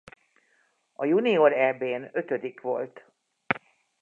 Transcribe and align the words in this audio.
A 0.93 1.05
junior 1.05 1.53
Eb-n 1.53 2.09
ötödik 2.13 2.59
volt. 2.61 3.05